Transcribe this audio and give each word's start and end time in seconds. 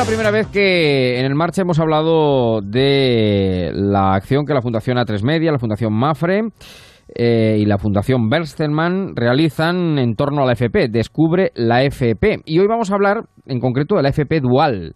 la 0.00 0.06
primera 0.06 0.30
vez 0.30 0.46
que 0.46 1.20
en 1.20 1.26
el 1.26 1.34
marcha 1.34 1.60
hemos 1.60 1.78
hablado 1.78 2.62
de 2.62 3.70
la 3.74 4.14
acción 4.14 4.46
que 4.46 4.54
la 4.54 4.62
Fundación 4.62 4.96
A3 4.96 5.22
Media, 5.22 5.52
la 5.52 5.58
Fundación 5.58 5.92
Mafre 5.92 6.40
eh, 7.14 7.58
y 7.58 7.66
la 7.66 7.76
Fundación 7.76 8.30
Berstenman 8.30 9.14
realizan 9.14 9.98
en 9.98 10.14
torno 10.14 10.42
a 10.42 10.46
la 10.46 10.52
FP. 10.52 10.88
Descubre 10.88 11.52
la 11.54 11.82
FP. 11.82 12.38
Y 12.46 12.60
hoy 12.60 12.66
vamos 12.66 12.90
a 12.90 12.94
hablar 12.94 13.24
en 13.44 13.60
concreto 13.60 13.96
de 13.96 14.02
la 14.02 14.08
FP 14.08 14.40
Dual 14.40 14.94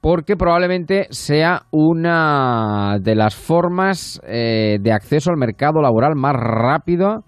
porque 0.00 0.36
probablemente 0.36 1.08
sea 1.10 1.62
una 1.72 2.98
de 3.00 3.16
las 3.16 3.34
formas 3.34 4.20
eh, 4.24 4.78
de 4.80 4.92
acceso 4.92 5.30
al 5.30 5.36
mercado 5.36 5.82
laboral 5.82 6.14
más 6.14 6.34
rápido 6.36 7.24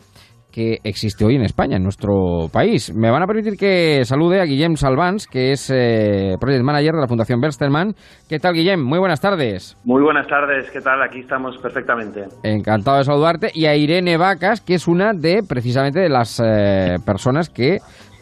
que 0.56 0.78
existe 0.84 1.22
hoy 1.22 1.34
en 1.34 1.42
España, 1.42 1.76
en 1.76 1.82
nuestro 1.82 2.48
país. 2.50 2.90
Me 2.94 3.10
van 3.10 3.22
a 3.22 3.26
permitir 3.26 3.58
que 3.58 4.06
salude 4.06 4.40
a 4.40 4.44
Guillem 4.44 4.76
Salvans, 4.76 5.26
que 5.26 5.52
es 5.52 5.70
eh, 5.70 6.36
Project 6.40 6.64
Manager 6.64 6.94
de 6.94 7.00
la 7.02 7.06
Fundación 7.06 7.42
Bersterman. 7.42 7.92
¿Qué 8.26 8.38
tal, 8.38 8.54
Guillem? 8.54 8.82
Muy 8.82 8.98
buenas 8.98 9.20
tardes. 9.20 9.76
Muy 9.84 10.02
buenas 10.02 10.26
tardes, 10.26 10.70
¿qué 10.70 10.80
tal? 10.80 11.02
Aquí 11.02 11.20
estamos 11.20 11.58
perfectamente. 11.58 12.24
Encantado 12.42 12.96
de 12.96 13.04
saludarte. 13.04 13.50
Y 13.52 13.66
a 13.66 13.76
Irene 13.76 14.16
Vacas, 14.16 14.62
que 14.62 14.72
es 14.72 14.88
una 14.88 15.12
de, 15.12 15.42
precisamente, 15.46 16.00
de 16.00 16.08
las 16.08 16.40
eh, 16.42 16.96
personas 17.04 17.50
que 17.50 17.76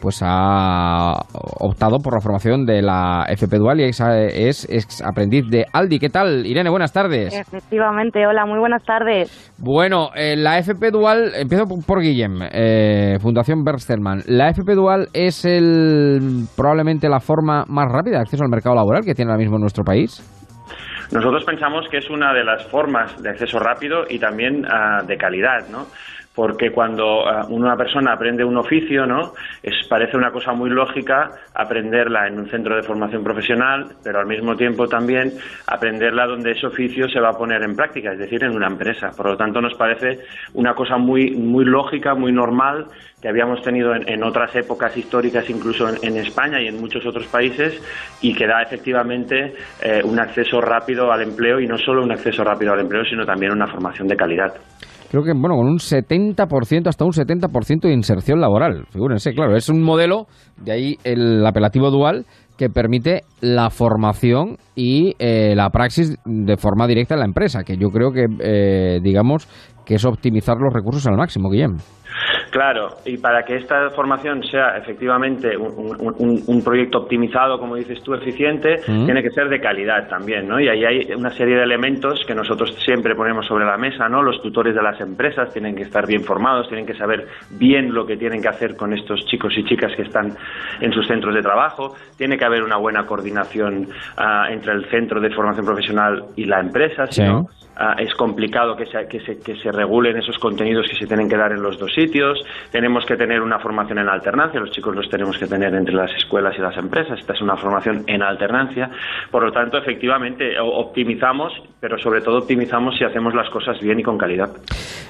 pues 0.05 0.21
ha 0.23 1.13
optado 1.59 1.97
por 1.97 2.13
la 2.13 2.19
formación 2.21 2.63
de 2.63 2.83
la 2.83 3.25
FP 3.27 3.57
Dual 3.57 3.79
y 3.79 3.85
es, 3.85 3.99
es, 4.69 5.01
aprendiz 5.03 5.49
de 5.49 5.65
Aldi. 5.73 5.97
¿Qué 5.97 6.09
tal, 6.09 6.45
Irene? 6.45 6.69
Buenas 6.69 6.93
tardes. 6.93 7.35
Efectivamente, 7.35 8.27
hola, 8.27 8.45
muy 8.45 8.59
buenas 8.59 8.83
tardes. 8.83 9.51
Bueno, 9.57 10.09
eh, 10.13 10.35
la 10.37 10.59
FP 10.59 10.91
Dual, 10.91 11.31
empiezo 11.35 11.63
por 11.87 12.01
Guillem, 12.01 12.37
eh, 12.51 13.17
Fundación 13.19 13.63
Bersterman. 13.63 14.19
¿La 14.27 14.49
FP 14.49 14.75
Dual 14.75 15.07
es 15.11 15.43
el 15.43 16.45
probablemente 16.55 17.09
la 17.09 17.19
forma 17.19 17.65
más 17.67 17.91
rápida 17.91 18.17
de 18.17 18.21
acceso 18.21 18.43
al 18.43 18.51
mercado 18.51 18.75
laboral 18.75 19.03
que 19.03 19.15
tiene 19.15 19.31
ahora 19.31 19.41
mismo 19.41 19.55
en 19.55 19.61
nuestro 19.61 19.83
país? 19.83 20.21
Nosotros 21.11 21.43
pensamos 21.45 21.87
que 21.89 21.97
es 21.97 22.11
una 22.11 22.31
de 22.31 22.43
las 22.43 22.63
formas 22.67 23.19
de 23.23 23.29
acceso 23.29 23.57
rápido 23.57 24.03
y 24.07 24.19
también 24.19 24.65
ah, 24.69 25.01
de 25.03 25.17
calidad, 25.17 25.67
¿no? 25.71 25.87
Porque 26.35 26.71
cuando 26.71 27.27
ah, 27.27 27.47
una 27.49 27.77
persona 27.77 28.13
aprende 28.13 28.43
un 28.43 28.57
oficio, 28.57 29.05
¿no? 29.05 29.33
Es, 29.63 29.87
parece 29.87 30.17
una 30.17 30.31
cosa 30.31 30.51
muy 30.51 30.69
lógica 30.69 31.31
aprenderla 31.53 32.27
en 32.27 32.37
un 32.37 32.49
centro 32.49 32.75
de 32.75 32.83
formación 32.83 33.23
profesional, 33.23 33.87
pero 34.03 34.19
al 34.19 34.27
mismo 34.27 34.55
tiempo 34.55 34.87
también 34.87 35.31
aprenderla 35.67 36.27
donde 36.27 36.51
ese 36.51 36.67
oficio 36.67 37.07
se 37.07 37.21
va 37.21 37.29
a 37.29 37.37
poner 37.37 37.63
en 37.63 37.75
práctica, 37.75 38.11
es 38.11 38.19
decir, 38.19 38.43
en 38.43 38.55
una 38.55 38.67
empresa. 38.67 39.11
Por 39.15 39.27
lo 39.27 39.37
tanto, 39.37 39.61
nos 39.61 39.73
parece 39.75 40.19
una 40.53 40.73
cosa 40.73 40.97
muy, 40.97 41.31
muy 41.31 41.63
lógica, 41.63 42.13
muy 42.13 42.33
normal, 42.33 42.87
que 43.21 43.29
habíamos 43.29 43.61
tenido 43.61 43.95
en, 43.95 44.23
otras 44.23 44.53
épocas 44.55 44.95
históricas, 44.97 45.49
incluso 45.49 45.87
en, 45.87 46.17
España 46.17 46.61
y 46.61 46.67
en 46.67 46.79
muchos 46.79 47.05
otros 47.05 47.25
países, 47.27 47.81
y 48.21 48.35
que 48.35 48.45
da 48.45 48.61
efectivamente 48.61 49.53
eh, 49.81 50.01
un 50.03 50.19
acceso 50.19 50.59
rápido 50.59 51.11
al 51.11 51.21
empleo, 51.21 51.59
y 51.59 51.67
no 51.67 51.77
solo 51.77 52.03
un 52.03 52.11
acceso 52.11 52.43
rápido 52.43 52.73
al 52.73 52.81
empleo, 52.81 53.05
sino 53.05 53.25
también 53.25 53.53
una 53.53 53.67
formación 53.67 54.07
de 54.07 54.17
calidad 54.17 54.53
creo 55.15 55.23
que 55.23 55.39
bueno, 55.39 55.55
con 55.55 55.67
un 55.67 55.77
70%, 55.77 56.87
hasta 56.87 57.05
un 57.05 57.11
70% 57.11 57.81
de 57.81 57.93
inserción 57.93 58.41
laboral. 58.41 58.85
Figúrense, 58.89 59.33
claro, 59.33 59.55
es 59.55 59.69
un 59.69 59.81
modelo, 59.81 60.27
de 60.57 60.71
ahí 60.73 60.95
el 61.05 61.45
apelativo 61.45 61.89
dual, 61.89 62.25
que 62.57 62.69
permite 62.69 63.21
la 63.39 63.69
formación 63.69 64.57
y 64.75 65.13
eh, 65.19 65.55
la 65.55 65.69
praxis 65.69 66.17
de 66.25 66.57
forma 66.57 66.87
directa 66.87 67.13
en 67.13 67.19
la 67.21 67.25
empresa, 67.25 67.63
que 67.63 67.77
yo 67.77 67.89
creo 67.89 68.11
que, 68.11 68.25
eh, 68.39 68.99
digamos, 69.01 69.47
que 69.85 69.95
es 69.95 70.05
optimizar 70.05 70.57
los 70.57 70.73
recursos 70.73 71.05
al 71.07 71.15
máximo, 71.15 71.49
Guillem. 71.49 71.77
Claro, 72.55 72.87
y 73.03 73.17
para 73.17 73.43
que 73.43 73.57
esta 73.57 73.89
formación 73.89 74.41
sea 74.43 74.77
efectivamente 74.77 75.57
un, 75.57 76.61
proyecto 76.63 76.99
optimizado, 76.99 77.59
como 77.59 77.75
dices 77.75 78.01
tú, 78.01 78.13
eficiente, 78.13 78.77
tiene 78.85 79.21
que 79.21 79.29
ser 79.31 79.49
de 79.49 79.59
calidad 79.59 80.07
también, 80.07 80.47
¿no? 80.47 80.57
Y 80.61 80.69
ahí 80.69 80.85
hay 80.85 81.13
una 81.13 81.31
serie 81.31 81.57
de 81.57 81.63
elementos 81.63 82.23
que 82.25 82.33
nosotros 82.33 82.73
siempre 82.85 83.13
ponemos 83.13 83.45
sobre 83.45 83.65
la 83.65 83.75
mesa, 83.75 84.07
¿no? 84.07 84.23
Los 84.23 84.41
tutores 84.41 84.73
de 84.73 84.81
las 84.81 85.01
empresas 85.01 85.51
tienen 85.51 85.75
que 85.75 85.81
estar 85.81 86.07
bien 86.07 86.23
formados, 86.23 86.69
tienen 86.69 86.85
que 86.85 86.93
saber 86.93 87.27
bien 87.49 87.93
lo 87.93 88.05
que 88.05 88.15
tienen 88.15 88.41
que 88.41 88.47
hacer 88.47 88.77
con 88.77 88.93
estos 88.93 89.25
chicos 89.25 89.53
y 89.57 89.65
chicas 89.65 89.91
que 89.93 90.03
están 90.03 90.37
en 90.79 90.93
sus 90.93 91.05
centros 91.07 91.35
de 91.35 91.41
trabajo, 91.41 91.95
tiene 92.17 92.37
que 92.37 92.45
haber 92.45 92.63
una 92.63 92.77
buena 92.77 93.05
coordinación 93.05 93.89
ah, 94.15 94.47
entre 94.49 94.71
el 94.71 94.85
centro 94.85 95.19
de 95.19 95.29
formación 95.29 95.65
profesional 95.65 96.23
y 96.37 96.45
la 96.45 96.61
empresa, 96.61 97.05
¿sí? 97.07 97.21
Ah, 97.77 97.95
es 97.99 98.13
complicado 98.15 98.77
que 98.77 98.85
se, 98.85 99.05
que, 99.09 99.19
se, 99.19 99.37
que 99.37 99.57
se 99.57 99.69
regulen 99.69 100.15
esos 100.15 100.37
contenidos 100.39 100.87
que 100.89 100.95
se 100.95 101.07
tienen 101.07 101.27
que 101.27 101.35
dar 101.35 101.51
en 101.51 101.61
los 101.61 101.77
dos 101.77 101.93
sitios, 101.93 102.39
tenemos 102.71 103.05
que 103.05 103.17
tener 103.17 103.41
una 103.41 103.59
formación 103.59 103.99
en 103.99 104.07
alternancia, 104.07 104.61
los 104.61 104.71
chicos 104.71 104.95
los 104.95 105.09
tenemos 105.09 105.37
que 105.37 105.45
tener 105.45 105.73
entre 105.75 105.93
las 105.93 106.09
escuelas 106.15 106.53
y 106.57 106.61
las 106.61 106.77
empresas, 106.77 107.19
esta 107.19 107.33
es 107.33 107.41
una 107.41 107.57
formación 107.57 108.05
en 108.07 108.23
alternancia, 108.23 108.89
por 109.29 109.43
lo 109.43 109.51
tanto, 109.51 109.77
efectivamente, 109.77 110.57
optimizamos, 110.57 111.51
pero 111.81 111.97
sobre 111.97 112.21
todo 112.21 112.37
optimizamos 112.37 112.97
si 112.97 113.03
hacemos 113.03 113.35
las 113.35 113.49
cosas 113.49 113.77
bien 113.81 113.99
y 113.99 114.03
con 114.03 114.17
calidad. 114.17 114.51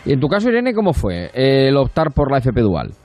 ¿Y 0.04 0.14
en 0.14 0.20
tu 0.20 0.28
caso, 0.28 0.50
Irene, 0.50 0.74
cómo 0.74 0.94
fue 0.94 1.30
el 1.36 1.78
optar 1.78 2.14
por 2.16 2.32
la 2.32 2.40
FP 2.40 2.62
Dual? 2.62 3.05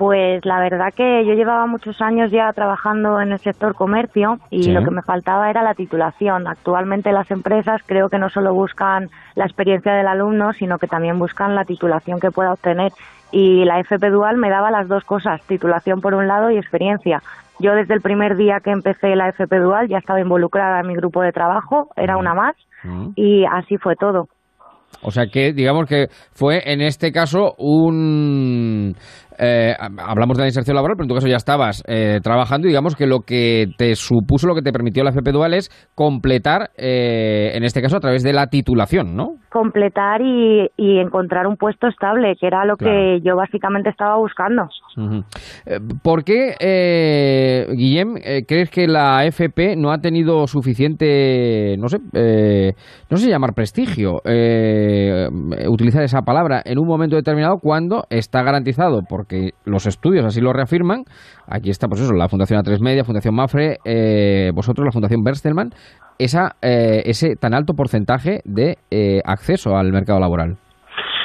Pues 0.00 0.46
la 0.46 0.60
verdad 0.60 0.94
que 0.94 1.26
yo 1.26 1.34
llevaba 1.34 1.66
muchos 1.66 2.00
años 2.00 2.30
ya 2.30 2.50
trabajando 2.54 3.20
en 3.20 3.32
el 3.32 3.38
sector 3.38 3.74
comercio 3.74 4.38
y 4.48 4.70
lo 4.70 4.82
que 4.82 4.90
me 4.90 5.02
faltaba 5.02 5.50
era 5.50 5.62
la 5.62 5.74
titulación. 5.74 6.46
Actualmente 6.46 7.12
las 7.12 7.30
empresas 7.30 7.82
creo 7.84 8.08
que 8.08 8.18
no 8.18 8.30
solo 8.30 8.54
buscan 8.54 9.10
la 9.34 9.44
experiencia 9.44 9.92
del 9.92 10.06
alumno, 10.06 10.54
sino 10.54 10.78
que 10.78 10.86
también 10.86 11.18
buscan 11.18 11.54
la 11.54 11.66
titulación 11.66 12.18
que 12.18 12.30
pueda 12.30 12.54
obtener. 12.54 12.92
Y 13.30 13.66
la 13.66 13.78
FP 13.78 14.08
Dual 14.08 14.38
me 14.38 14.48
daba 14.48 14.70
las 14.70 14.88
dos 14.88 15.04
cosas, 15.04 15.42
titulación 15.42 16.00
por 16.00 16.14
un 16.14 16.26
lado 16.26 16.50
y 16.50 16.56
experiencia. 16.56 17.22
Yo 17.58 17.74
desde 17.74 17.92
el 17.92 18.00
primer 18.00 18.36
día 18.36 18.60
que 18.60 18.70
empecé 18.70 19.14
la 19.16 19.28
FP 19.28 19.58
Dual 19.58 19.88
ya 19.88 19.98
estaba 19.98 20.18
involucrada 20.18 20.80
en 20.80 20.86
mi 20.86 20.96
grupo 20.96 21.20
de 21.20 21.32
trabajo, 21.32 21.90
era 21.94 22.16
una 22.16 22.32
más, 22.32 22.56
y 23.16 23.44
así 23.44 23.76
fue 23.76 23.96
todo. 23.96 24.28
O 25.02 25.10
sea 25.10 25.26
que, 25.26 25.52
digamos 25.52 25.86
que 25.86 26.08
fue 26.32 26.62
en 26.72 26.80
este 26.80 27.10
caso 27.12 27.54
un 27.58 28.94
eh, 29.42 29.74
hablamos 29.78 30.36
de 30.36 30.42
la 30.42 30.48
inserción 30.48 30.74
laboral, 30.74 30.96
pero 30.96 31.04
en 31.04 31.08
tu 31.08 31.14
caso 31.14 31.26
ya 31.26 31.36
estabas 31.36 31.82
eh, 31.86 32.20
trabajando 32.22 32.66
y 32.66 32.70
digamos 32.70 32.94
que 32.94 33.06
lo 33.06 33.20
que 33.20 33.68
te 33.78 33.96
supuso, 33.96 34.46
lo 34.46 34.54
que 34.54 34.60
te 34.60 34.70
permitió 34.70 35.02
la 35.02 35.10
FP 35.10 35.32
Dual 35.32 35.54
es 35.54 35.70
completar, 35.94 36.70
eh, 36.76 37.52
en 37.54 37.64
este 37.64 37.80
caso 37.80 37.96
a 37.96 38.00
través 38.00 38.22
de 38.22 38.34
la 38.34 38.48
titulación, 38.48 39.16
¿no? 39.16 39.36
Completar 39.50 40.20
y, 40.22 40.68
encontrar 40.76 41.46
un 41.46 41.56
puesto 41.56 41.88
estable, 41.88 42.36
que 42.36 42.46
era 42.46 42.64
lo 42.64 42.76
que 42.76 43.20
yo 43.22 43.36
básicamente 43.36 43.90
estaba 43.90 44.16
buscando. 44.16 44.68
¿Por 46.02 46.24
qué, 46.24 47.66
Guillem, 47.70 48.14
crees 48.46 48.70
que 48.70 48.86
la 48.86 49.24
FP 49.24 49.76
no 49.76 49.90
ha 49.90 49.98
tenido 49.98 50.46
suficiente, 50.46 51.76
no 51.78 51.88
sé, 51.88 51.98
no 53.10 53.16
sé 53.16 53.28
llamar 53.28 53.54
prestigio, 53.54 54.20
utilizar 55.68 56.02
esa 56.02 56.22
palabra 56.22 56.62
en 56.64 56.78
un 56.78 56.86
momento 56.86 57.16
determinado 57.16 57.58
cuando 57.58 58.04
está 58.10 58.42
garantizado 58.42 59.02
por 59.02 59.26
que 59.26 59.50
los 59.64 59.86
estudios 59.86 60.24
así 60.24 60.40
lo 60.40 60.52
reafirman. 60.52 61.04
Aquí 61.46 61.70
está, 61.70 61.88
pues 61.88 62.00
eso, 62.00 62.12
la 62.12 62.28
Fundación 62.28 62.60
A3 62.60 62.80
Media, 62.80 63.04
Fundación 63.04 63.34
Mafre, 63.34 63.78
eh, 63.84 64.50
vosotros, 64.54 64.84
la 64.84 64.92
Fundación 64.92 65.22
Berstelman, 65.22 65.70
esa, 66.20 66.56
eh, 66.62 67.02
ese 67.06 67.36
tan 67.36 67.54
alto 67.54 67.74
porcentaje 67.74 68.40
de 68.44 68.76
eh, 68.90 69.20
acceso 69.24 69.76
al 69.76 69.90
mercado 69.92 70.20
laboral. 70.20 70.56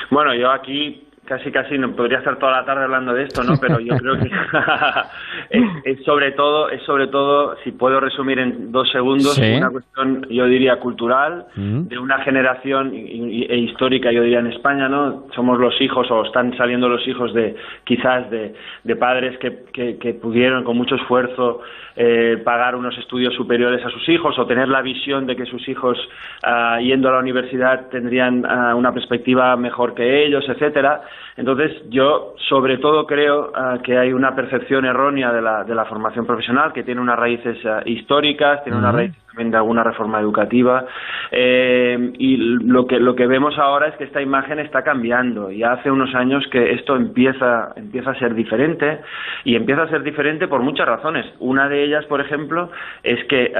Bueno, 0.09 0.33
yo 0.35 0.51
aquí 0.51 1.04
casi 1.25 1.51
casi 1.51 1.77
no 1.77 1.95
podría 1.95 2.19
estar 2.19 2.37
toda 2.37 2.51
la 2.51 2.65
tarde 2.65 2.83
hablando 2.83 3.13
de 3.13 3.23
esto, 3.23 3.43
¿no? 3.43 3.53
Pero 3.59 3.79
yo 3.79 3.97
creo 3.97 4.17
que 4.19 4.29
es, 5.91 6.03
sobre 6.03 6.31
todo, 6.31 6.69
es 6.69 6.81
sobre 6.83 7.07
todo, 7.07 7.55
si 7.63 7.71
puedo 7.71 7.99
resumir 7.99 8.39
en 8.39 8.71
dos 8.71 8.89
segundos, 8.91 9.37
una 9.37 9.69
cuestión, 9.69 10.27
yo 10.29 10.45
diría, 10.45 10.79
cultural, 10.79 11.47
mm. 11.55 11.87
de 11.87 11.97
una 11.97 12.19
generación 12.19 12.91
e 12.93 13.57
histórica, 13.57 14.11
yo 14.11 14.21
diría, 14.21 14.39
en 14.39 14.47
España, 14.47 14.87
¿no? 14.87 15.25
Somos 15.33 15.59
los 15.59 15.79
hijos, 15.81 16.09
o 16.11 16.25
están 16.25 16.55
saliendo 16.57 16.87
los 16.87 17.05
hijos 17.07 17.33
de, 17.33 17.55
quizás, 17.83 18.29
de, 18.29 18.53
de 18.83 18.95
padres 18.95 19.37
que, 19.39 19.65
que, 19.73 20.13
pudieron 20.13 20.63
con 20.63 20.77
mucho 20.77 20.95
esfuerzo 20.95 21.61
eh, 21.95 22.41
pagar 22.43 22.75
unos 22.75 22.97
estudios 22.97 23.33
superiores 23.33 23.83
a 23.83 23.89
sus 23.89 24.07
hijos, 24.09 24.37
o 24.37 24.45
tener 24.45 24.67
la 24.67 24.81
visión 24.81 25.25
de 25.25 25.35
que 25.35 25.45
sus 25.45 25.67
hijos, 25.67 25.97
ah, 26.43 26.79
yendo 26.81 27.09
a 27.09 27.13
la 27.13 27.19
universidad, 27.19 27.87
tendrían 27.89 28.45
ah, 28.45 28.75
una 28.75 28.93
perspectiva 28.93 29.55
mejor 29.55 29.95
que 29.95 30.25
ellos, 30.25 30.45
etcétera 30.47 31.01
entonces, 31.37 31.73
yo 31.89 32.35
sobre 32.47 32.77
todo 32.77 33.05
creo 33.05 33.51
ah, 33.53 33.79
que 33.83 33.97
hay 33.97 34.13
una 34.13 34.33
percepción 34.35 34.85
errónea 34.85 35.33
de 35.33 35.41
la, 35.41 35.65
de 35.65 35.75
la 35.75 35.83
formación 35.83 36.25
profesional 36.25 36.71
que 36.71 36.83
tiene 36.83 37.01
unas 37.01 37.19
raíces 37.19 37.57
ah, 37.65 37.81
históricas, 37.85 38.63
tiene 38.63 38.77
unas 38.79 38.95
raíces 38.95 39.17
también 39.27 39.51
de 39.51 39.57
alguna 39.57 39.83
reforma 39.83 40.21
educativa 40.21 40.85
eh, 41.31 42.13
y 42.17 42.37
lo 42.37 42.87
que 42.87 43.01
lo 43.01 43.15
que 43.15 43.27
vemos 43.27 43.57
ahora 43.57 43.87
es 43.87 43.95
que 43.95 44.05
esta 44.05 44.21
imagen 44.21 44.59
está 44.59 44.81
cambiando 44.81 45.51
y 45.51 45.61
hace 45.61 45.91
unos 45.91 46.15
años 46.15 46.45
que 46.49 46.71
esto 46.71 46.95
empieza 46.95 47.73
empieza 47.75 48.11
a 48.11 48.15
ser 48.15 48.33
diferente 48.33 49.01
y 49.43 49.57
empieza 49.57 49.83
a 49.83 49.89
ser 49.89 50.03
diferente 50.03 50.47
por 50.47 50.61
muchas 50.61 50.87
razones. 50.87 51.25
Una 51.39 51.67
de 51.67 51.83
ellas, 51.83 52.05
por 52.05 52.21
ejemplo, 52.21 52.71
es 53.03 53.21
que 53.25 53.51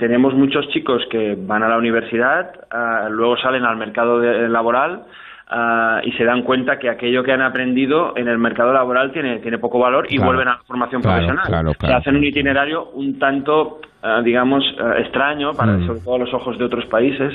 tenemos 0.00 0.34
muchos 0.34 0.68
chicos 0.70 1.06
que 1.10 1.36
van 1.38 1.62
a 1.62 1.68
la 1.68 1.78
universidad, 1.78 2.50
ah, 2.72 3.06
luego 3.08 3.36
salen 3.36 3.64
al 3.64 3.76
mercado 3.76 4.20
laboral 4.48 5.04
Ah, 5.46 6.00
y 6.02 6.12
se 6.12 6.24
dan 6.24 6.42
cuenta 6.42 6.78
que 6.78 6.88
aquello 6.88 7.22
que 7.22 7.32
han 7.32 7.42
aprendido 7.42 8.16
en 8.16 8.28
el 8.28 8.38
mercado 8.38 8.72
laboral 8.72 9.12
tiene, 9.12 9.40
tiene 9.40 9.58
poco 9.58 9.78
valor 9.78 10.06
y 10.08 10.18
vuelven 10.18 10.48
a 10.48 10.52
la 10.52 10.62
formación 10.66 11.02
profesional. 11.02 11.76
Se 11.78 11.92
hacen 11.92 12.16
un 12.16 12.24
itinerario 12.24 12.90
un 12.92 13.18
tanto 13.18 13.80
ah, 14.02 14.22
digamos, 14.24 14.64
ah, 14.80 14.94
extraño, 14.98 15.52
para, 15.52 15.72
mm. 15.72 15.86
sobre 15.86 16.00
todo 16.00 16.14
a 16.14 16.18
los 16.18 16.32
ojos 16.32 16.58
de 16.58 16.64
otros 16.64 16.86
países. 16.86 17.34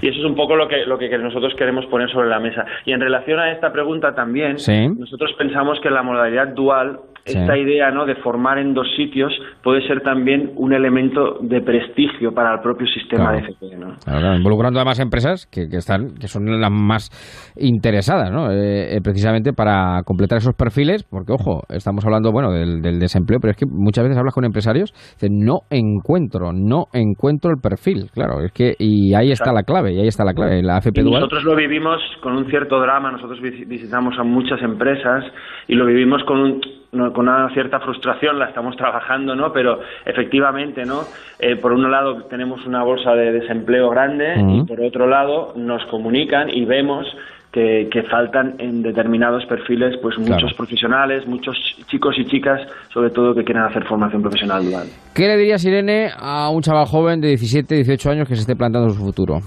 Y 0.00 0.08
eso 0.08 0.20
es 0.20 0.24
un 0.24 0.36
poco 0.36 0.54
lo 0.54 0.68
que, 0.68 0.86
lo 0.86 0.98
que 0.98 1.08
nosotros 1.18 1.52
queremos 1.56 1.84
poner 1.86 2.08
sobre 2.10 2.28
la 2.28 2.38
mesa. 2.38 2.64
Y 2.84 2.92
en 2.92 3.00
relación 3.00 3.40
a 3.40 3.50
esta 3.50 3.72
pregunta 3.72 4.14
también, 4.14 4.56
nosotros 4.96 5.32
pensamos 5.36 5.80
que 5.80 5.90
la 5.90 6.04
modalidad 6.04 6.48
dual 6.48 7.00
esta 7.28 7.56
idea 7.56 7.90
¿no? 7.90 8.06
de 8.06 8.16
formar 8.16 8.58
en 8.58 8.74
dos 8.74 8.86
sitios 8.96 9.32
puede 9.62 9.86
ser 9.86 10.00
también 10.00 10.52
un 10.56 10.72
elemento 10.72 11.38
de 11.40 11.60
prestigio 11.60 12.32
para 12.32 12.54
el 12.54 12.60
propio 12.60 12.86
sistema 12.86 13.32
de 13.32 13.38
FP. 13.40 13.76
¿no? 13.76 14.36
involucrando 14.36 14.78
además 14.78 15.00
empresas 15.00 15.46
que, 15.46 15.68
que, 15.68 15.76
están, 15.76 16.14
que 16.14 16.28
son 16.28 16.60
las 16.60 16.70
más 16.70 17.10
interesadas 17.56 18.30
¿no? 18.30 18.50
Eh, 18.50 18.96
eh, 18.96 19.00
precisamente 19.02 19.52
para 19.52 20.02
completar 20.04 20.38
esos 20.38 20.54
perfiles, 20.54 21.04
porque 21.04 21.32
ojo, 21.32 21.62
estamos 21.68 22.04
hablando 22.04 22.32
bueno 22.32 22.52
del, 22.52 22.98
desempleo, 22.98 23.38
pero 23.40 23.52
es 23.52 23.56
que 23.56 23.66
muchas 23.66 24.04
veces 24.04 24.18
hablas 24.18 24.34
con 24.34 24.44
empresarios, 24.44 24.92
dicen 25.14 25.44
no 25.44 25.60
encuentro, 25.70 26.52
no 26.52 26.86
encuentro 26.92 27.50
el 27.50 27.58
perfil, 27.60 28.10
claro, 28.12 28.40
es 28.40 28.52
que 28.52 28.74
y 28.78 29.14
ahí 29.14 29.30
está 29.30 29.52
la 29.52 29.62
clave, 29.62 29.92
y 29.92 30.00
ahí 30.00 30.08
está 30.08 30.24
la 30.24 30.34
clave, 30.34 30.62
la 30.62 30.76
AFP 30.76 31.02
dual. 31.02 31.20
Nosotros 31.20 31.44
lo 31.44 31.56
vivimos 31.56 32.00
con 32.22 32.36
un 32.36 32.46
cierto 32.46 32.80
drama, 32.80 33.12
nosotros 33.12 33.40
visitamos 33.40 34.18
a 34.18 34.24
muchas 34.24 34.60
empresas 34.62 35.24
y 35.66 35.74
lo 35.74 35.86
vivimos 35.86 36.22
con 36.24 36.40
un 36.40 36.60
con 36.90 37.28
una 37.28 37.50
cierta 37.52 37.80
frustración 37.80 38.38
la 38.38 38.46
estamos 38.46 38.76
trabajando, 38.76 39.34
¿no? 39.34 39.52
Pero 39.52 39.80
efectivamente, 40.04 40.84
¿no? 40.84 41.02
Eh, 41.38 41.56
por 41.56 41.72
un 41.72 41.90
lado 41.90 42.24
tenemos 42.24 42.64
una 42.66 42.82
bolsa 42.82 43.12
de 43.12 43.32
desempleo 43.32 43.90
grande 43.90 44.34
y 44.40 44.62
por 44.64 44.80
otro 44.80 45.06
lado 45.06 45.52
nos 45.56 45.84
comunican 45.86 46.48
y 46.48 46.64
vemos 46.64 47.06
que, 47.52 48.04
faltan 48.08 48.54
en 48.58 48.82
determinados 48.82 49.44
perfiles 49.46 49.96
pues 50.00 50.18
muchos 50.18 50.52
profesionales, 50.54 51.26
muchos 51.26 51.56
chicos 51.88 52.14
y 52.18 52.24
chicas, 52.26 52.60
sobre 52.92 53.10
todo 53.10 53.34
que 53.34 53.44
quieren 53.44 53.64
hacer 53.64 53.84
formación 53.84 54.22
profesional 54.22 54.64
dual. 54.64 54.86
¿Qué 55.14 55.26
le 55.26 55.36
dirías, 55.36 55.64
Irene, 55.64 56.10
a 56.16 56.50
un 56.50 56.62
chaval 56.62 56.86
joven 56.86 57.20
de 57.20 57.28
17, 57.28 57.74
18 57.74 58.10
años 58.10 58.28
que 58.28 58.34
se 58.34 58.42
esté 58.42 58.54
planteando 58.54 58.90
su 58.90 59.00
futuro? 59.00 59.40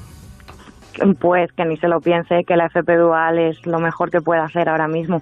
Pues 1.20 1.52
que 1.54 1.66
ni 1.66 1.78
se 1.78 1.88
lo 1.88 2.02
piense, 2.02 2.44
que 2.46 2.56
la 2.56 2.66
FP 2.66 2.98
Dual 2.98 3.40
es 3.40 3.66
lo 3.66 3.80
mejor 3.80 4.12
que 4.12 4.20
puede 4.20 4.42
hacer 4.42 4.68
ahora 4.68 4.88
mismo. 4.88 5.22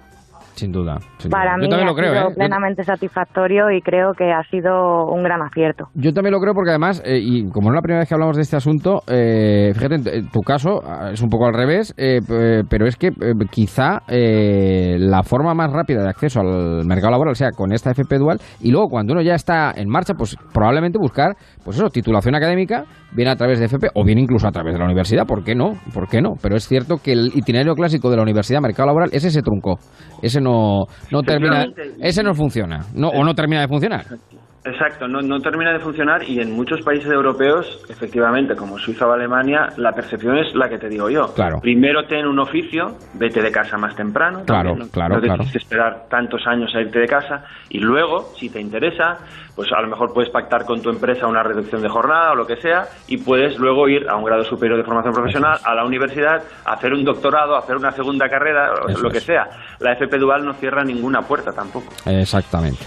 Sin 0.54 0.72
duda. 0.72 0.98
Para 1.30 1.56
mí 1.56 1.68
ha 1.72 1.78
sido 1.78 2.30
¿eh? 2.30 2.34
plenamente 2.34 2.84
satisfactorio 2.84 3.70
y 3.70 3.80
creo 3.80 4.12
que 4.16 4.32
ha 4.32 4.42
sido 4.50 5.06
un 5.06 5.22
gran 5.22 5.42
acierto. 5.42 5.86
Yo 5.94 6.12
también 6.12 6.32
lo 6.32 6.40
creo 6.40 6.54
porque 6.54 6.70
además, 6.70 7.02
eh, 7.04 7.18
y 7.20 7.48
como 7.50 7.68
no 7.68 7.74
es 7.74 7.78
la 7.78 7.82
primera 7.82 8.00
vez 8.00 8.08
que 8.08 8.14
hablamos 8.14 8.36
de 8.36 8.42
este 8.42 8.56
asunto, 8.56 9.02
eh, 9.06 9.72
fíjate, 9.74 10.18
en 10.18 10.28
tu 10.30 10.40
caso 10.40 10.80
ah, 10.84 11.10
es 11.12 11.22
un 11.22 11.28
poco 11.28 11.46
al 11.46 11.54
revés, 11.54 11.94
pero 11.96 12.86
es 12.86 12.96
que 12.96 13.10
quizá 13.50 14.00
la 14.08 15.22
forma 15.22 15.54
más 15.54 15.72
rápida 15.72 16.02
de 16.02 16.08
acceso 16.08 16.40
al 16.40 16.84
mercado 16.86 17.10
laboral 17.10 17.34
sea 17.34 17.50
con 17.50 17.72
esta 17.72 17.90
FP 17.90 18.18
dual 18.18 18.38
y 18.60 18.70
luego 18.70 18.88
cuando 18.88 19.12
uno 19.12 19.22
ya 19.22 19.34
está 19.34 19.72
en 19.74 19.88
marcha, 19.88 20.14
pues 20.14 20.36
probablemente 20.52 20.98
buscar, 20.98 21.36
pues 21.64 21.76
eso, 21.76 21.88
titulación 21.88 22.34
académica, 22.34 22.84
viene 23.12 23.30
a 23.30 23.36
través 23.36 23.58
de 23.58 23.66
FP 23.66 23.88
o 23.94 24.04
bien 24.04 24.18
incluso 24.18 24.46
a 24.46 24.52
través 24.52 24.72
de 24.72 24.78
la 24.78 24.84
universidad, 24.84 25.26
¿por 25.26 25.44
qué 25.44 25.54
no? 25.54 25.72
¿Por 25.92 26.08
qué 26.08 26.20
no? 26.20 26.34
Pero 26.40 26.56
es 26.56 26.66
cierto 26.66 26.98
que 26.98 27.12
el 27.12 27.32
itinerario 27.34 27.74
clásico 27.74 28.10
de 28.10 28.16
la 28.16 28.22
universidad, 28.22 28.60
mercado 28.60 28.86
laboral, 28.88 29.10
ese 29.12 29.30
se 29.30 29.42
truncó. 29.42 29.78
Ese 30.22 30.39
no, 30.40 30.86
no 31.10 31.22
termina, 31.22 31.66
ese 32.00 32.22
no 32.22 32.34
funciona, 32.34 32.86
no, 32.94 33.08
o 33.08 33.24
no 33.24 33.34
termina 33.34 33.60
de 33.62 33.68
funcionar. 33.68 34.04
Exacto, 34.64 35.08
no, 35.08 35.22
no 35.22 35.40
termina 35.40 35.72
de 35.72 35.78
funcionar 35.78 36.22
y 36.22 36.38
en 36.38 36.52
muchos 36.52 36.82
países 36.82 37.10
europeos, 37.10 37.82
efectivamente, 37.88 38.54
como 38.54 38.78
Suiza 38.78 39.06
o 39.06 39.12
Alemania, 39.12 39.70
la 39.76 39.92
percepción 39.92 40.36
es 40.36 40.54
la 40.54 40.68
que 40.68 40.78
te 40.78 40.88
digo 40.88 41.08
yo. 41.08 41.32
Claro. 41.32 41.60
Primero 41.60 42.04
ten 42.04 42.26
un 42.26 42.38
oficio, 42.38 42.96
vete 43.14 43.40
de 43.40 43.50
casa 43.50 43.78
más 43.78 43.96
temprano. 43.96 44.42
Claro, 44.44 44.76
no, 44.76 44.88
claro, 44.88 45.14
no 45.14 45.20
tienes 45.22 45.52
que 45.52 45.58
esperar 45.58 46.06
tantos 46.10 46.46
años 46.46 46.74
a 46.74 46.80
irte 46.80 46.98
de 46.98 47.06
casa 47.06 47.44
y 47.70 47.78
luego, 47.78 48.32
si 48.38 48.50
te 48.50 48.60
interesa, 48.60 49.18
pues 49.56 49.72
a 49.72 49.80
lo 49.80 49.88
mejor 49.88 50.12
puedes 50.12 50.30
pactar 50.30 50.66
con 50.66 50.82
tu 50.82 50.90
empresa 50.90 51.26
una 51.26 51.42
reducción 51.42 51.80
de 51.80 51.88
jornada 51.88 52.32
o 52.32 52.34
lo 52.34 52.46
que 52.46 52.56
sea 52.56 52.86
y 53.08 53.16
puedes 53.16 53.58
luego 53.58 53.88
ir 53.88 54.08
a 54.10 54.16
un 54.16 54.24
grado 54.24 54.44
superior 54.44 54.76
de 54.76 54.84
formación 54.84 55.14
profesional, 55.14 55.58
a 55.64 55.74
la 55.74 55.86
universidad, 55.86 56.42
hacer 56.66 56.92
un 56.92 57.04
doctorado, 57.04 57.56
hacer 57.56 57.76
una 57.76 57.92
segunda 57.92 58.28
carrera, 58.28 58.72
lo 59.00 59.10
que 59.10 59.20
sea. 59.20 59.48
La 59.78 59.92
FP 59.92 60.18
Dual 60.18 60.44
no 60.44 60.52
cierra 60.54 60.84
ninguna 60.84 61.22
puerta 61.22 61.50
tampoco. 61.50 61.92
Exactamente. 62.04 62.84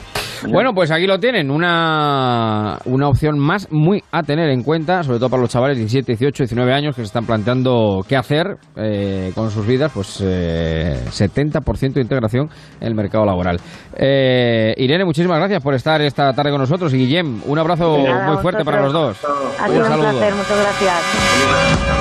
Bueno, 0.52 0.74
pues 0.74 0.92
aquí 0.92 1.08
lo 1.08 1.20
tienen, 1.20 1.50
una, 1.50 2.78
una 2.86 3.08
opción 3.08 3.40
más 3.40 3.72
muy 3.72 4.04
a 4.12 4.24
tener 4.24 4.50
en 4.50 4.64
cuenta, 4.64 5.04
sobre 5.04 5.20
todo 5.20 5.30
para 5.30 5.42
los 5.42 5.52
chavales 5.52 5.78
de 5.78 5.82
17, 5.82 6.14
18, 6.14 6.44
19 6.44 6.74
años 6.74 6.96
que 6.96 7.02
se 7.02 7.08
están 7.08 7.26
planteando 7.26 8.02
qué 8.08 8.16
hacer 8.16 8.58
eh, 8.76 9.32
con 9.36 9.52
sus 9.52 9.66
vidas, 9.66 9.92
pues 9.94 10.22
eh, 10.24 11.00
70% 11.08 11.94
de 11.94 12.02
integración 12.02 12.50
en 12.80 12.88
el 12.88 12.96
mercado 12.96 13.26
laboral. 13.26 13.60
Eh, 13.96 14.74
Irene, 14.78 15.06
muchísimas 15.06 15.38
gracias 15.38 15.62
por 15.62 15.74
estar 15.74 16.02
esta 16.02 16.34
tarde 16.34 16.52
con 16.52 16.60
nosotros 16.60 16.94
y 16.94 16.98
Guillem, 16.98 17.42
un 17.46 17.60
abrazo 17.60 17.98
muy 17.98 18.38
fuerte 18.38 18.64
para 18.64 18.82
los 18.82 18.94
dos. 18.94 19.18
un, 19.68 19.76
un 19.76 19.84
placer, 19.84 20.34
muchas 20.34 20.60
gracias. 20.60 21.94